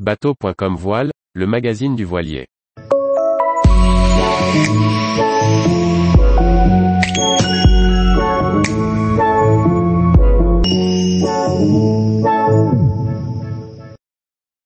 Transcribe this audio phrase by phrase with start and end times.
[0.00, 2.48] Bateau.com Voile, le magazine du voilier.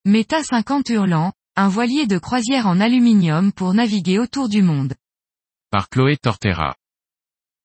[0.06, 4.94] Meta 50 Hurlant, un voilier de croisière en aluminium pour naviguer autour du monde.
[5.70, 6.74] Par Chloé Tortera.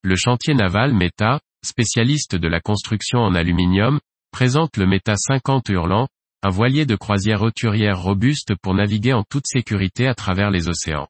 [0.01, 4.01] Le chantier naval Meta, spécialiste de la construction en aluminium,
[4.31, 6.09] présente le Meta 50 Hurlant,
[6.45, 11.07] un voilier de croisière roturière robuste pour naviguer en toute sécurité à travers les océans.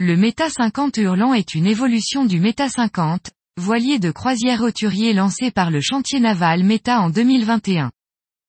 [0.00, 5.52] Le Meta 50 Hurlant est une évolution du Meta 50, voilier de croisière roturier lancé
[5.52, 7.92] par le chantier naval Meta en 2021.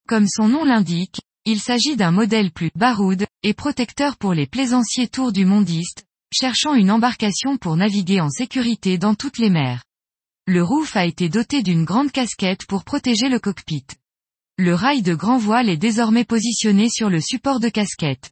[0.09, 5.07] Comme son nom l'indique, il s'agit d'un modèle plus baroude et protecteur pour les plaisanciers
[5.07, 9.83] tours du mondiste, cherchant une embarcation pour naviguer en sécurité dans toutes les mers.
[10.47, 13.85] Le roof a été doté d'une grande casquette pour protéger le cockpit.
[14.59, 18.31] Le rail de grand voile est désormais positionné sur le support de casquette.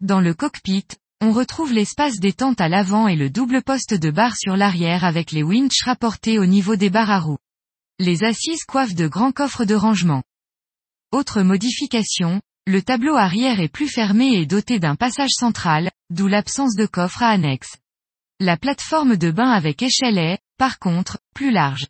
[0.00, 0.86] Dans le cockpit,
[1.20, 5.32] on retrouve l'espace détente à l'avant et le double poste de barre sur l'arrière avec
[5.32, 7.38] les winches rapportés au niveau des barres à roues.
[7.98, 10.22] Les assises coiffent de grands coffres de rangement.
[11.10, 16.76] Autre modification, le tableau arrière est plus fermé et doté d'un passage central, d'où l'absence
[16.76, 17.76] de coffre à annexe.
[18.38, 21.88] La plateforme de bain avec échelle est, par contre, plus large.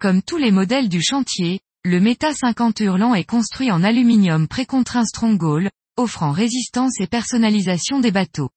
[0.00, 5.06] Comme tous les modèles du chantier, le Meta 50 Hurlant est construit en aluminium précontraint
[5.06, 8.50] Stronghold, offrant résistance et personnalisation des bateaux.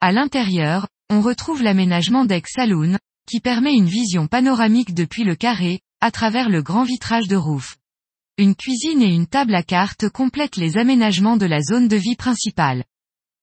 [0.00, 2.96] À l'intérieur, on retrouve l'aménagement deck saloon,
[3.28, 7.78] qui permet une vision panoramique depuis le carré, à travers le grand vitrage de roof.
[8.36, 12.16] Une cuisine et une table à cartes complètent les aménagements de la zone de vie
[12.16, 12.84] principale.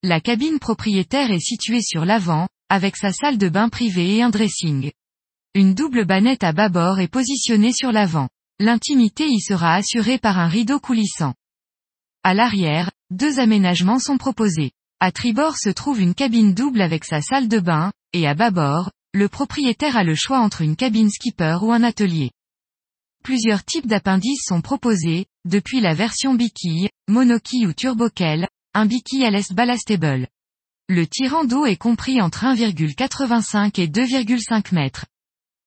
[0.02, 4.30] La cabine propriétaire est située sur l'avant, avec sa salle de bain privée et un
[4.30, 4.92] dressing.
[5.56, 8.30] Une double bannette à bâbord est positionnée sur l'avant.
[8.60, 11.34] L'intimité y sera assurée par un rideau coulissant.
[12.24, 14.72] À l'arrière, deux aménagements sont proposés.
[15.02, 18.92] À tribord se trouve une cabine double avec sa salle de bain, et à bâbord,
[19.14, 22.32] le propriétaire a le choix entre une cabine skipper ou un atelier.
[23.24, 29.32] Plusieurs types d'appendices sont proposés, depuis la version biquille, monoquille ou turboquelle, un biquille à
[29.32, 30.28] l'est ballastable.
[30.88, 35.06] Le tirant d'eau est compris entre 1,85 et 2,5 mètres.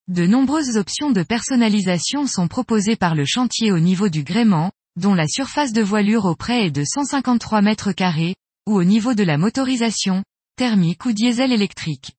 [0.09, 5.13] De nombreuses options de personnalisation sont proposées par le chantier au niveau du gréement, dont
[5.13, 8.35] la surface de voilure au près est de 153 mètres carrés,
[8.67, 10.25] ou au niveau de la motorisation,
[10.57, 12.13] thermique ou diesel électrique.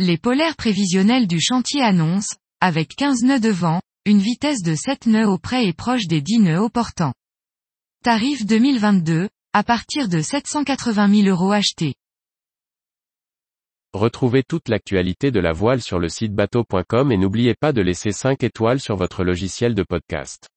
[0.00, 5.06] Les polaires prévisionnels du chantier annoncent, avec 15 nœuds de vent, une vitesse de 7
[5.06, 7.14] nœuds au près et proche des 10 nœuds au portant.
[8.02, 11.94] Tarif 2022, à partir de 780 000 euros achetés.
[13.96, 18.12] Retrouvez toute l'actualité de la voile sur le site bateau.com et n'oubliez pas de laisser
[18.12, 20.50] 5 étoiles sur votre logiciel de podcast.